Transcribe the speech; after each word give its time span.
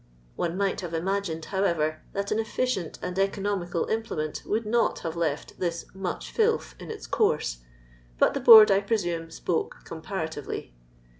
One 0.35 0.57
might 0.57 0.81
have 0.81 0.95
ima 0.95 1.21
gined, 1.21 1.45
however, 1.45 2.01
that 2.13 2.31
an 2.31 2.39
efficient 2.39 2.97
and 3.03 3.19
economical 3.19 3.85
implement 3.85 4.41
would 4.47 4.65
not 4.65 4.97
have 5.01 5.15
left 5.15 5.59
this 5.59 5.85
"much 5.93 6.31
filth" 6.31 6.73
in 6.79 6.89
its 6.89 7.05
course; 7.05 7.59
but 8.17 8.33
the 8.33 8.39
Board, 8.39 8.71
I 8.71 8.79
presume, 8.81 9.29
spoke 9.29 9.81
comparatively. 9.83 10.73